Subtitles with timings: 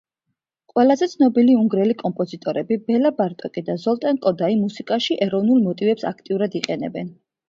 [0.77, 7.13] ყველაზე ცნობილი უნგრელი კომპოზიტორები ბელა ბარტოკი და ზოლტან კოდაი მუსიკაში ეროვნულ მოტივებს აქტიურად იყენებენ.